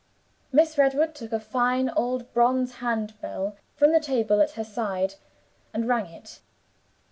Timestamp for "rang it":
5.87-6.41